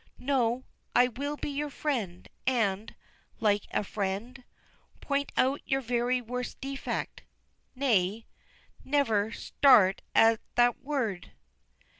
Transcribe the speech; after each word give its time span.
No 0.17 0.63
I 0.95 1.09
will 1.09 1.37
be 1.37 1.51
your 1.51 1.69
friend 1.69 2.27
and, 2.47 2.95
like 3.39 3.67
a 3.69 3.83
friend, 3.83 4.43
Point 4.99 5.31
out 5.37 5.61
your 5.63 5.81
very 5.81 6.19
worst 6.21 6.59
defect 6.59 7.21
Nay, 7.75 8.25
never 8.83 9.31
Start 9.31 10.01
at 10.15 10.41
that 10.55 10.79
word! 10.81 11.33